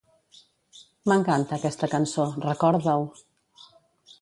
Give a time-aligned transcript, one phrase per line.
[1.11, 3.07] M'encanta aquesta cançó, recorda-ho.